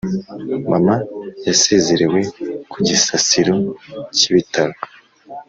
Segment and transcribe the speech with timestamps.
[0.71, 0.95] mama
[1.47, 2.19] yasezerewe
[2.71, 3.55] ku gisasiro
[4.15, 4.75] cy’ibitaro